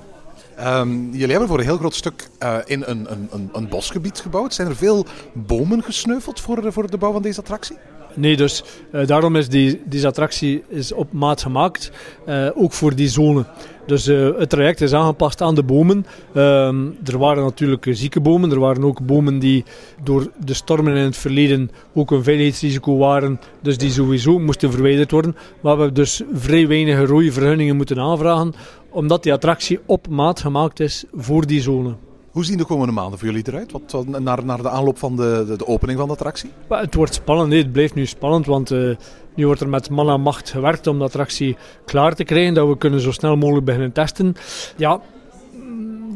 [0.60, 2.30] Um, jullie hebben voor een heel groot stuk
[2.66, 4.54] in een, een, een, bosgebied gebouwd.
[4.54, 7.76] Zijn er veel bomen gesneuveld voor, voor de bouw van deze attractie?
[8.16, 11.92] Nee, dus uh, daarom is die, deze attractie is op maat gemaakt,
[12.28, 13.46] uh, ook voor die zone.
[13.86, 16.06] Dus uh, het traject is aangepast aan de bomen.
[16.34, 19.64] Ehm, er waren natuurlijk zieke bomen, er waren ook bomen die
[20.04, 25.12] door de stormen in het verleden ook een veiligheidsrisico waren, dus die sowieso moesten verwijderd
[25.12, 25.36] worden.
[25.62, 28.54] Maar we hebben dus vrij weinig rode vergunningen moeten aanvragen,
[28.90, 31.96] omdat die attractie op maat gemaakt is voor die zone.
[32.36, 33.72] Hoe zien de komende maanden voor jullie eruit?
[33.72, 36.52] Wat, naar, naar de aanloop van de, de, opening van de attractie?
[36.70, 37.50] Het wordt spannend.
[37.50, 38.96] Nee, het blijft nu spannend, want uh,
[39.36, 42.54] nu wordt er met man en macht gewerkt om de attractie klaar te krijgen.
[42.54, 44.36] Dat we kunnen zo snel mogelijk beginnen testen.
[44.78, 45.02] Ja,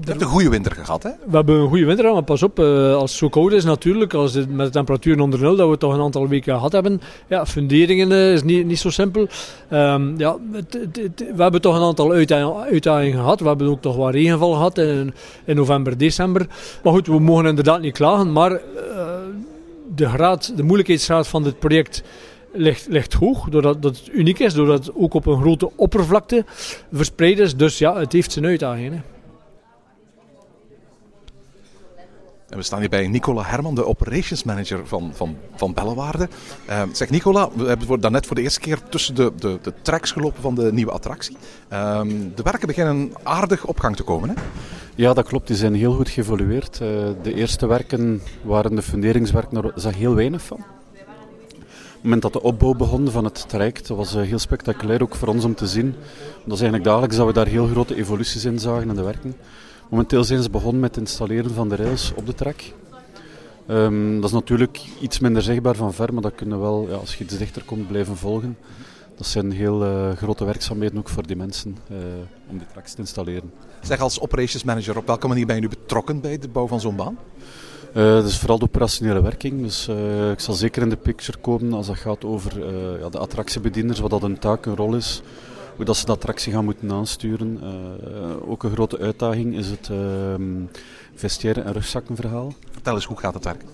[0.02, 1.10] je hebt een goede winter gehad, hè?
[1.10, 3.64] We hebben een goede winter gehad, maar pas op, uh, als het zo koud is
[3.64, 6.72] natuurlijk, als het met de temperaturen onder nul, dat we toch een aantal weken gehad
[6.72, 7.02] hebben.
[7.28, 9.28] Ja, funderingen uh, is niet, niet zo simpel.
[9.72, 13.40] Um, ja, het, het, het, we hebben toch een aantal uitdagingen gehad.
[13.40, 15.14] We hebben ook toch wat regenval gehad in,
[15.46, 16.48] in november, december.
[16.84, 18.60] Maar goed, we mogen inderdaad niet klagen, maar uh,
[19.96, 22.04] de, graad, de moeilijkheidsgraad van dit project
[22.54, 26.46] ligt, ligt hoog, doordat dat het uniek is, doordat het ook op een grote oppervlakte
[26.92, 27.56] verspreid is.
[27.56, 28.94] Dus ja, het heeft zijn uitdagingen.
[28.94, 29.00] Hè.
[32.50, 36.30] En we staan hier bij Nicola Herman, de operations manager van, van, van Bellewaarde.
[36.70, 40.12] Uh, zeg Nicola, we hebben daarnet voor de eerste keer tussen de, de, de tracks
[40.12, 41.38] gelopen van de nieuwe attractie.
[41.74, 42.02] Uh,
[42.36, 44.30] de werken beginnen aardig op gang te komen.
[44.30, 44.36] Hè?
[44.96, 45.48] Ja, dat klopt.
[45.48, 46.80] Die zijn heel goed geëvolueerd.
[46.82, 46.88] Uh,
[47.24, 50.58] de eerste werken waren de funderingswerken, daar zag heel weinig van.
[50.58, 55.16] Op het moment dat de opbouw begon van het traject, dat was heel spectaculair ook
[55.16, 55.96] voor ons om te zien.
[56.44, 59.34] Dat is eigenlijk dagelijks dat we daar heel grote evoluties in zagen in de werking.
[59.90, 62.62] Momenteel zijn ze begonnen met het installeren van de rails op de track.
[63.68, 66.96] Um, dat is natuurlijk iets minder zichtbaar van ver, maar dat kunnen we wel, ja,
[66.96, 68.58] als je iets dichter komt, blijven volgen.
[69.16, 71.98] Dat zijn heel uh, grote werkzaamheden ook voor die mensen uh,
[72.50, 73.52] om die tracks te installeren.
[73.82, 76.80] Zeg als operations manager, op welke manier ben je nu betrokken bij de bouw van
[76.80, 77.18] zo'n baan?
[77.90, 79.62] Uh, dat is vooral de operationele werking.
[79.62, 79.88] Dus
[80.32, 82.60] ik zal zeker in de picture komen als dat gaat over
[83.00, 85.22] ja, de attractiebedieners, wat dat een taak, een rol is
[85.80, 87.60] hoe dat ze de attractie gaan moeten aansturen.
[87.64, 89.98] Uh, ook een grote uitdaging is het uh,
[91.16, 92.54] vestiaire en rugzakkenverhaal.
[92.72, 93.68] Vertel eens, hoe gaat het werken?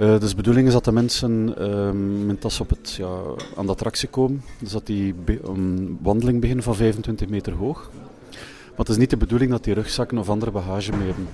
[0.00, 1.54] Uh, dus de bedoeling is dat de mensen,
[2.28, 3.18] uh, als ze op het, ja,
[3.56, 7.90] aan de attractie komen, dus dat die een wandeling beginnen van 25 meter hoog.
[8.68, 11.28] Maar het is niet de bedoeling dat die rugzakken of andere bagage mee hebben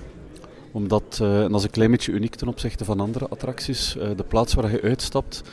[0.71, 4.25] omdat, uh, en dat is een klein beetje uniek ten opzichte van andere attracties, de
[4.27, 5.43] plaats waar je uitstapt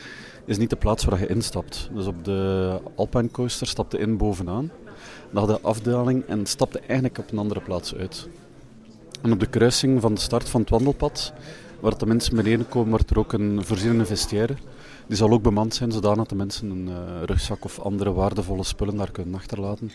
[0.44, 1.90] is niet de plaats waar je instapt.
[1.94, 4.70] Dus op de Alpine Coaster stapte in bovenaan,
[5.30, 8.28] naar de afdaling en stapte eigenlijk op een andere plaats uit.
[9.22, 11.32] En op de kruising van de start van het wandelpad,
[11.80, 14.54] waar de mensen beneden komen, wordt er ook een voorziene vestiaire.
[15.06, 18.96] Die zal ook bemand zijn, zodat de mensen een uh, rugzak of andere waardevolle spullen
[18.96, 19.90] daar kunnen achterlaten.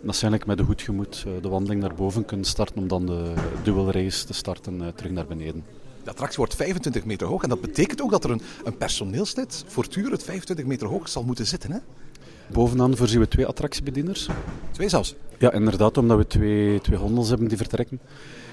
[0.00, 2.88] En dat ze met een goed gemoed uh, de wandeling naar boven kunnen starten om
[2.88, 5.64] dan de dual race te starten uh, terug naar beneden.
[6.06, 9.64] De attractie wordt 25 meter hoog en dat betekent ook dat er een, een personeelslid
[9.66, 11.72] voortdurend 25 meter hoog zal moeten zitten.
[11.72, 11.78] Hè?
[12.46, 14.28] Bovenaan voorzien we twee attractiebedieners.
[14.70, 15.14] Twee zelfs?
[15.38, 18.00] Ja, inderdaad, omdat we twee, twee hondels hebben die vertrekken.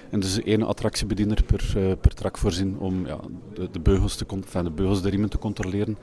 [0.09, 3.19] En dus één attractiebediener per, uh, per trak voorzien om ja,
[3.53, 5.97] de, de, beugels te, enfin, de beugels, de riemen te controleren.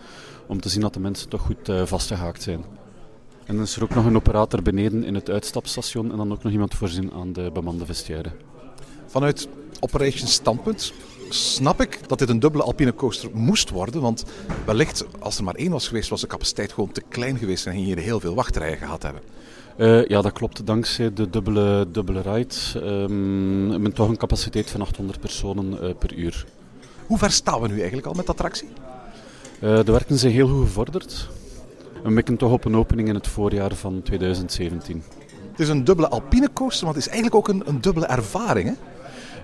[0.46, 2.64] Om te zien dat de mensen toch goed uh, vastgehaakt zijn.
[3.44, 6.42] En dan is er ook nog een operator beneden in het uitstapstation en dan ook
[6.42, 8.30] nog iemand voorzien aan de bemande vestiaire.
[9.06, 9.48] Vanuit
[9.80, 10.92] operations standpunt
[11.34, 14.00] snap ik dat dit een dubbele alpine coaster moest worden.
[14.00, 14.24] Want
[14.64, 17.72] wellicht, als er maar één was geweest, was de capaciteit gewoon te klein geweest en
[17.72, 19.22] ging je heel veel wachtrijen gehad hebben.
[19.76, 20.66] Uh, ja, dat klopt.
[20.66, 25.90] Dankzij de dubbele, dubbele ride um, hebben we toch een capaciteit van 800 personen uh,
[25.98, 26.46] per uur.
[27.06, 28.68] Hoe ver staan we nu eigenlijk al met de attractie?
[29.62, 31.28] Uh, de werken zijn heel goed gevorderd.
[32.02, 35.02] We mikken toch op een opening in het voorjaar van 2017.
[35.50, 38.68] Het is een dubbele alpine coaster, maar het is eigenlijk ook een, een dubbele ervaring.
[38.68, 38.74] Hè?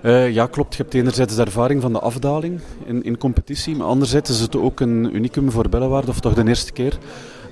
[0.03, 0.75] Uh, ja, klopt.
[0.75, 4.55] Je hebt enerzijds de ervaring van de afdaling in, in competitie, maar anderzijds is het
[4.55, 6.97] ook een unicum voor Bellewaarde, of toch de eerste keer,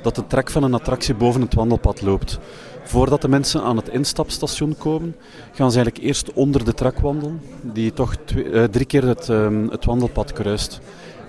[0.03, 2.39] dat de trek van een attractie boven het wandelpad loopt.
[2.83, 5.15] Voordat de mensen aan het instapstation komen,
[5.51, 9.69] gaan ze eigenlijk eerst onder de trek wandelen, die toch uh, drie keer het, um,
[9.69, 10.79] het wandelpad kruist.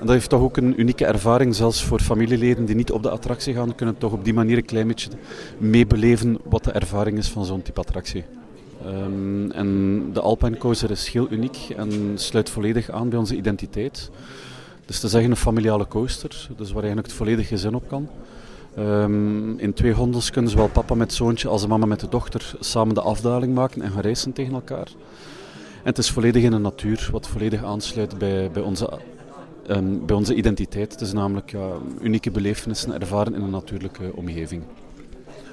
[0.01, 3.11] En dat heeft toch ook een unieke ervaring, zelfs voor familieleden die niet op de
[3.11, 5.11] attractie gaan, kunnen toch op die manier een klein beetje
[5.59, 8.25] meebeleven wat de ervaring is van zo'n type attractie.
[8.85, 10.59] Um, en de Alpine
[10.89, 14.11] is heel uniek en sluit volledig aan bij onze identiteit.
[14.87, 18.09] Dus te zeggen een familiale coaster, dus waar eigenlijk het volledige gezin op kan.
[18.77, 22.95] Ehm, in twee gondels kunnen zowel papa met zoontje als mama met de dochter samen
[22.95, 24.89] de afdaling maken en gaan racen tegen elkaar.
[25.83, 29.01] En het is volledig in de natuur, wat volledig aansluit bij, bij, onze,
[29.67, 30.93] ehm, bij onze identiteit.
[30.93, 31.69] Het is namelijk ja,
[32.01, 34.63] unieke belevenissen ervaren in een natuurlijke omgeving.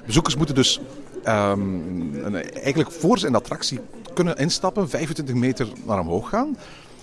[0.06, 0.80] Bezoekers moeten dus
[1.24, 3.80] ehm, eigenlijk voor ze in de attractie
[4.14, 6.56] kunnen instappen, 25 meter naar omhoog gaan.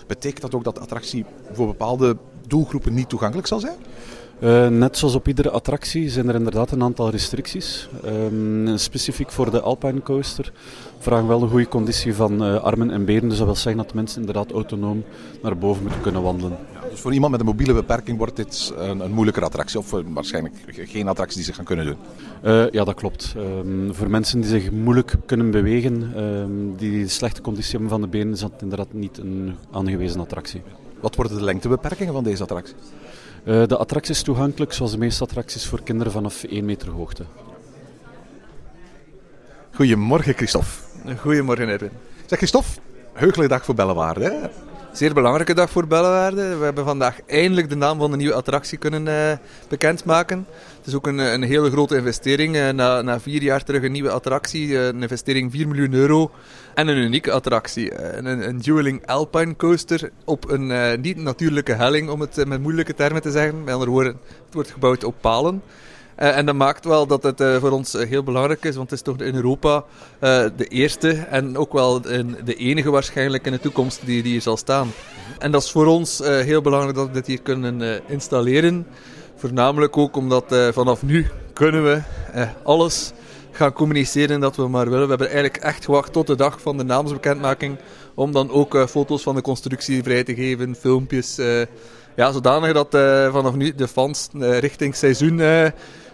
[0.07, 3.77] Betekent dat ook dat de attractie voor bepaalde doelgroepen niet toegankelijk zal zijn?
[4.41, 7.89] Eh, net zoals op iedere attractie zijn er inderdaad een aantal restricties.
[8.03, 10.51] Ehm, specifiek voor de Alpine Coaster
[10.99, 13.29] vragen we wel een goede conditie van eh, armen en benen.
[13.29, 15.03] Dus dat wil zeggen dat mensen inderdaad autonoom
[15.41, 16.57] naar boven moeten kunnen wandelen.
[16.89, 19.99] Dus voor iemand met een mobiele beperking wordt dit een, een moeilijke attractie of eh,
[20.07, 21.97] waarschijnlijk geen attractie die ze gaan kunnen doen.
[22.71, 23.33] Ja, dat klopt.
[23.37, 28.07] Ehm, voor mensen die zich moeilijk kunnen bewegen, ehm, die slechte conditie hebben van de
[28.07, 30.61] benen, is dat inderdaad niet een aangewezen attractie.
[30.99, 32.75] Wat worden de lengtebeperkingen van deze attractie?
[33.43, 37.25] Eh, de attractie is toegankelijk, zoals de meeste attracties, voor kinderen vanaf 1 meter hoogte.
[39.73, 40.69] Goedemorgen Christophe.
[41.17, 41.91] Goedemorgen Erwin.
[42.25, 42.79] Zeg Christophe,
[43.13, 44.23] heugelijke dag voor Bellewaarde.
[44.23, 44.70] Hè?
[44.93, 46.57] Zeer belangrijke dag voor Bellewaarde.
[46.57, 49.37] We hebben vandaag eindelijk de naam van de nieuwe attractie kunnen eh,
[49.69, 50.47] bekendmaken.
[50.77, 52.55] Het is ook een, een hele grote investering.
[52.55, 54.77] Eh, na, na vier jaar terug een nieuwe attractie.
[54.77, 56.31] Eh, een investering 4 miljoen euro.
[56.73, 58.15] En een unieke attractie.
[58.17, 63.21] Een, een Dueling Alpine Coaster op een eh, niet-natuurlijke helling, om het met moeilijke termen
[63.21, 63.63] te zeggen.
[63.63, 65.61] Met andere woorden, het wordt gebouwd op palen.
[66.15, 68.89] Eh, en dat maakt wel dat het eh, voor ons eh, heel belangrijk is, want
[68.89, 69.83] het is toch in Europa
[70.55, 74.57] de eerste en ook wel de enige waarschijnlijk in de toekomst die, die hier zal
[74.57, 74.91] staan.
[75.39, 78.87] En dat is voor ons heel belangrijk dat we dit hier kunnen installeren.
[79.35, 82.01] Voornamelijk ook omdat vanaf nu kunnen we
[82.63, 83.11] alles
[83.51, 85.03] gaan communiceren dat we maar willen.
[85.03, 87.77] We hebben eigenlijk echt gewacht tot de dag van de naamsbekendmaking
[88.13, 91.35] om dan ook foto's van de constructie vrij te geven, filmpjes.
[92.15, 92.89] ja, zodanig dat
[93.31, 95.41] vanaf nu de fans richting seizoen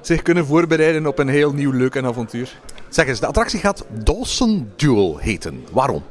[0.08, 2.60] zich kunnen voorbereiden op een heel nieuw leuk en avontuur.
[2.89, 5.65] Zeg eens, de attractie gaat Dawson Duel heten.
[5.72, 6.04] Waarom?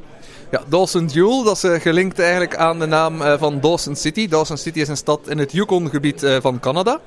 [0.51, 4.27] Ja, Dawson Duel, dat is eh, gelinkt eigenlijk aan de naam eh, van Dawson City.
[4.27, 6.99] Dawson City is een stad in het Yukon-gebied eh, van Canada.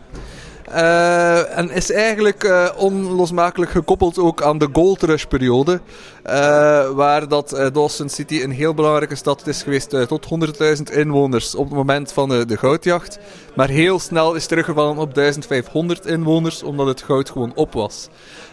[0.70, 5.80] Eh, en is eigenlijk eh, onlosmakelijk gekoppeld ook aan de Gold Rush-periode.
[6.22, 10.08] eh, waar dat Dawson City een heel belangrijke stad is geweest.
[10.08, 13.18] tot 100.000 inwoners op het moment van de goudjacht.
[13.56, 18.08] Maar heel snel is teruggevallen op 1500 inwoners, omdat het goud gewoon op was.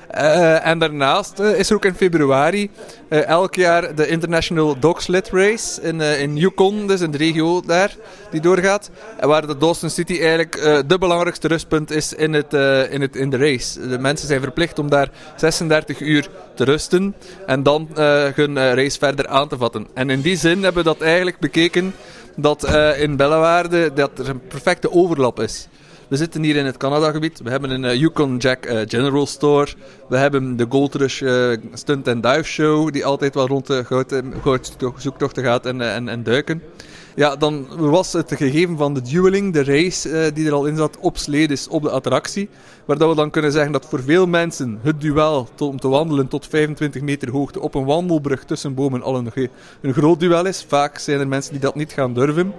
[0.08, 2.70] Eh, en daarnaast eh, is er ook in februari
[3.08, 7.62] eh, elk jaar de International Dog Sled Race in, in Yukon, dus in de regio
[7.62, 7.96] daar,
[8.32, 8.90] die doorgaat.
[9.20, 12.54] Waar de Dawson City eigenlijk de belangrijkste rustpunt is in, het,
[12.92, 13.88] in, het, in de race.
[13.88, 17.16] De mensen zijn verplicht om daar 36 uur te rusten
[17.46, 17.90] en dan
[18.36, 19.88] hun race verder aan te vatten.
[19.94, 21.94] En in die zin hebben we dat eigenlijk bekeken
[22.36, 22.64] dat
[22.98, 25.68] in Bellewaarde dat er een perfecte overlap is.
[26.08, 27.40] We zitten hier in het Canada-gebied.
[27.44, 29.68] We hebben een eh, Yukon Jack eh, General Store.
[30.10, 33.84] We hebben de Gold Rush eh, Stunt and Dive Show, die altijd wel rond de
[33.84, 36.62] goud- goudzoektochten gaat en, en, en duiken.
[37.16, 40.98] Ja, dan was het gegeven van de dueling, de race die er al in zat,
[41.00, 42.50] op sledes op de attractie.
[42.88, 45.88] Waar dat we dan kunnen zeggen dat voor veel mensen het duel tot, om te
[45.88, 49.32] wandelen tot 25 meter hoogte op een wandelbrug tussen bomen al een,
[49.82, 50.66] een groot duel is.
[50.68, 52.54] Vaak zijn er mensen die dat niet gaan durven.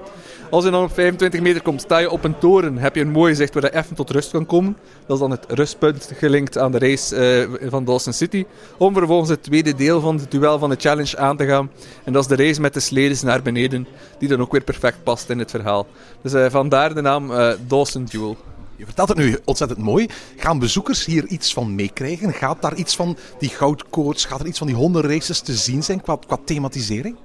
[0.50, 3.10] Als je dan op 25 meter komt, sta je op een toren, heb je een
[3.10, 4.76] mooi zicht waar je even tot rust kan komen.
[5.06, 8.46] Dat is dan het rustpunt gelinkt aan de race eh, van Dawson City.
[8.78, 11.70] Om vervolgens het tweede deel van het duel van de challenge aan te gaan.
[12.04, 13.86] En dat is de race met de sledes naar beneden,
[14.18, 15.86] die dan ook weer perfect past in het verhaal.
[16.22, 18.36] Dus eh, vandaar de naam eh, Dawson Duel.
[18.78, 20.08] Je vertelt het nu ontzettend mooi.
[20.36, 22.32] Gaan bezoekers hier iets van meekrijgen?
[22.32, 26.00] Gaat daar iets van die goudkoorts, gaat er iets van die hondenraces te zien zijn
[26.00, 27.16] qua, qua thematisering?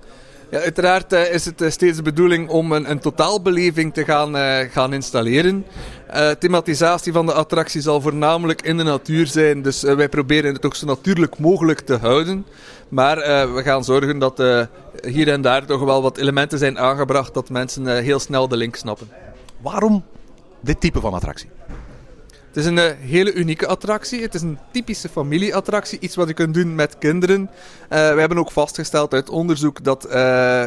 [0.49, 4.37] Ja, uiteraard eh, is het eh, steeds de bedoeling om een, een totaalbeleving te gaan,
[4.37, 5.65] eh, gaan installeren.
[6.39, 10.75] Thematisatie van de attractie zal voornamelijk in de natuur zijn, dus wij proberen het ook
[10.75, 12.45] zo natuurlijk mogelijk te houden.
[12.89, 13.17] Maar
[13.53, 14.37] we gaan zorgen dat
[15.07, 18.75] hier en daar toch wel wat elementen zijn aangebracht dat mensen heel snel de link
[18.75, 19.09] snappen.
[19.61, 20.03] Waarom
[20.63, 21.49] dit type van attractie?
[22.53, 24.21] Het is een eh, hele unieke attractie.
[24.21, 25.99] Het is een typische familieattractie.
[25.99, 27.49] Iets wat je kunt doen met kinderen.
[27.89, 30.65] Eh, we hebben ook vastgesteld uit onderzoek dat eh,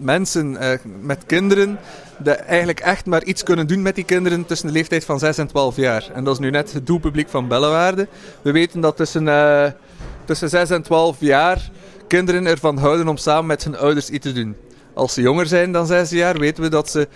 [0.00, 0.58] mensen
[1.00, 1.78] met kinderen
[2.18, 5.38] de eigenlijk echt maar iets kunnen doen met die kinderen tussen de leeftijd van 6
[5.38, 6.10] en 12 jaar.
[6.12, 8.08] En dat is nu net het doelpubliek van Bellewaarde.
[8.42, 9.24] We weten dat tussen,
[10.24, 11.70] tussen 6 en 12 jaar
[12.06, 14.56] kinderen ervan houden om samen met hun ouders iets te doen.
[14.94, 17.08] Als ze jonger zijn dan 6 jaar, weten we dat ze...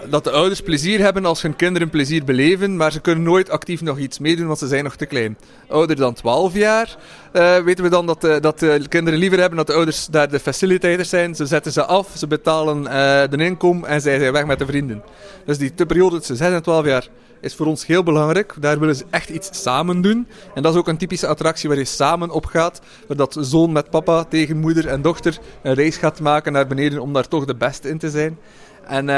[0.00, 3.50] eh, dat de ouders plezier hebben als hun kinderen plezier beleven, maar ze kunnen nooit
[3.50, 5.38] actief nog iets meedoen, want ze zijn nog te klein.
[5.68, 6.96] Ouder dan 12 jaar
[7.32, 10.30] uh, weten we dan dat, uh, dat de kinderen liever hebben dat de ouders daar
[10.30, 11.34] de facilitators zijn.
[11.34, 12.88] Ze zetten ze af, ze betalen uh,
[13.30, 15.02] de inkom en zij zijn weg met de vrienden.
[15.44, 17.08] Dus die periode tussen 6 en 12 jaar
[17.40, 18.54] is voor ons heel belangrijk.
[18.60, 20.26] Daar willen ze echt iets samen doen.
[20.54, 22.80] En dat is ook een typische attractie waar je samen op gaat.
[23.08, 26.98] Waar dat zoon met papa tegen moeder en dochter een reis gaat maken naar beneden
[26.98, 28.38] om daar toch de beste in te zijn.
[28.86, 29.08] En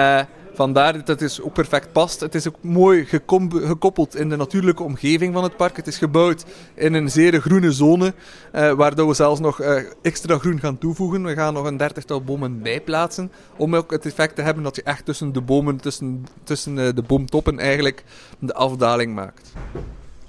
[0.59, 2.21] vandaar dat het ook perfect past.
[2.21, 5.77] Het is ook mooi gekoppeld in de natuurlijke omgeving van het park.
[5.77, 6.44] Het is gebouwd
[6.75, 8.14] in een zeer groene zone,
[8.53, 11.25] waardoor we zelfs nog uh, extra groen gaan toevoegen.
[11.25, 14.83] We gaan nog een dertigtal bomen bijplaatsen, om ook het effect te hebben dat je
[14.83, 18.05] echt tussen de bomen, tussen, tussen de boomtoppen eigenlijk,
[18.38, 19.53] de afdaling maakt.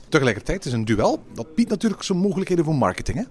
[0.09, 3.23] Tegelijkertijd is een duel, dat biedt natuurlijk zo'n mogelijkheden voor marketing, hè?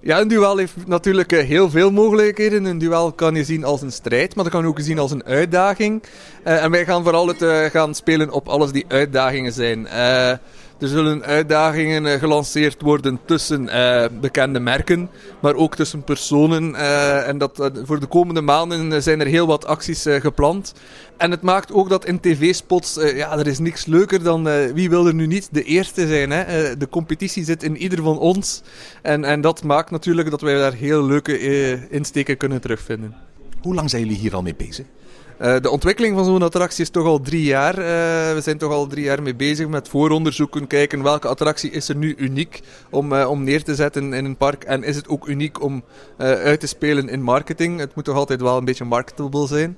[0.00, 2.64] Ja, een duel heeft natuurlijk eh, heel veel mogelijkheden.
[2.64, 5.10] Een duel kan je zien als een strijd, maar dat kan je ook zien als
[5.10, 6.02] een uitdaging.
[6.46, 9.88] Uh, en wij gaan vooral het uh, gaan spelen op alles die uitdagingen zijn.
[10.78, 15.10] Er zullen uitdagingen uh, gelanceerd worden tussen uh, bekende merken,
[15.40, 16.70] maar ook tussen personen.
[16.70, 20.74] Uh, en dat, voor de komende maanden zijn er heel wat acties gepland.
[21.16, 25.06] En het maakt ook dat in tv-spots, ja, er is niks leuker dan wie wil
[25.06, 26.30] er nu niet de eerste zijn.
[26.30, 26.76] Hè?
[26.76, 28.62] de competitie zit in ieder van ons.
[29.02, 31.38] En, en dat maakt natuurlijk dat wij daar heel leuke
[31.90, 33.14] insteken kunnen terugvinden.
[33.60, 34.86] Hoe lang zijn jullie hier al mee bezig?
[35.40, 37.78] Uh, de ontwikkeling van zo'n attractie is toch al drie jaar.
[37.78, 37.84] Uh,
[38.34, 41.96] we zijn toch al drie jaar mee bezig met vooronderzoeken, kijken welke attractie is er
[41.96, 44.64] nu uniek om, uh, om neer te zetten in een park.
[44.64, 45.84] En is het ook uniek om
[46.16, 47.78] uit te spelen in marketing.
[47.80, 49.76] Het moet toch altijd wel een beetje marketable zijn.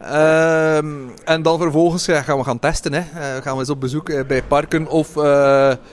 [0.00, 0.86] Ehm,
[1.24, 2.92] en dan vervolgens ja, gaan we gaan testen.
[2.92, 3.02] Hè.
[3.42, 5.16] gaan we eens op bezoek bij parken of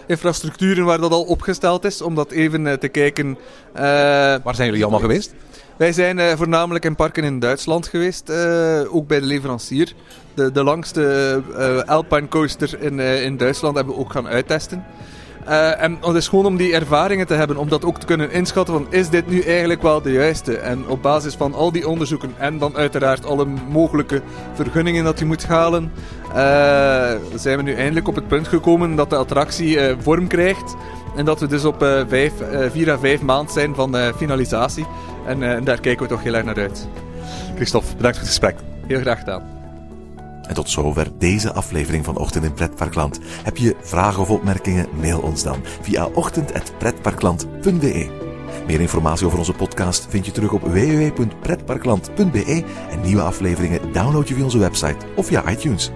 [0.08, 2.02] infrastructuren waar dat al opgesteld is.
[2.02, 3.38] Om dat even te kijken.
[4.44, 5.34] waar zijn jullie allemaal geweest?
[5.78, 9.94] Wij zijn uh, voornamelijk in parken in Duitsland geweest, uh, ook bij de leverancier.
[10.34, 14.86] De, de langste uh, Alpine coaster in, in Duitsland hebben we ook gaan uittesten.
[15.78, 18.74] en het is gewoon om die ervaringen te hebben, om dat ook te kunnen inschatten
[18.74, 20.58] van is dit nu eigenlijk wel de juiste?
[20.58, 24.22] En op basis van al die onderzoeken en dan uiteraard alle mogelijke
[24.54, 25.92] vergunningen dat je moet halen,
[27.36, 30.76] zijn we nu eindelijk op het punt gekomen dat de attractie vorm krijgt.
[31.16, 31.86] En dat we dus op
[32.72, 34.86] vier à vijf maanden zijn van finalisatie.
[35.26, 36.88] En, en, daar kijken we toch heel erg naar uit.
[37.56, 38.56] Christophe, bedankt voor het gesprek.
[38.88, 39.56] Heel graag gedaan.
[40.48, 43.20] En tot zover deze aflevering van Ochtend in Pretparkland.
[43.44, 44.88] Heb je vragen of opmerkingen?
[45.02, 48.24] Mail ons dan via ochtend.pretparkland.be.
[48.68, 54.34] Meer informatie over onze podcast vind je terug op www.pretparkland.be en nieuwe afleveringen download je
[54.34, 55.92] via onze website of via iTunes.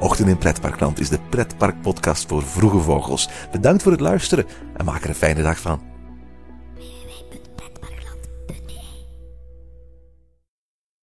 [0.00, 3.28] Ochtend in Pretparkland is de pretparkpodcast voor vroege vogels.
[3.52, 5.89] Bedankt voor het luisteren en maak er een fijne dag van.